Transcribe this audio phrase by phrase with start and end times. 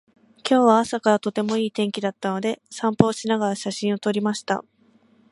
[0.37, 4.65] 今日は朝からとてもいい天気だったので、散歩をしながら写真を撮りました。